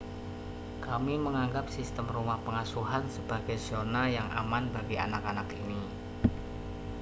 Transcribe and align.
kami 0.85 1.13
menganggap 1.25 1.65
sistem 1.77 2.05
rumah 2.15 2.39
pengasuhan 2.45 3.03
sebagai 3.15 3.57
zona 3.67 4.03
yang 4.17 4.25
aman 4.41 4.65
bagi 4.75 4.97
anak-anak 5.05 5.47
ini 5.63 5.81